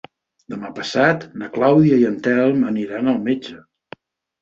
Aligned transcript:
Demà 0.53 0.71
passat 0.79 1.27
na 1.43 1.51
Clàudia 1.59 2.01
i 2.01 2.09
en 2.09 2.19
Telm 2.31 2.67
aniran 2.75 3.15
al 3.17 3.25
metge. 3.33 3.63